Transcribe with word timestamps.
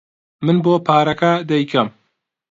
من 0.45 0.57
بۆ 0.63 0.73
پارەکە 0.87 1.31
دەیکەم. 1.49 1.87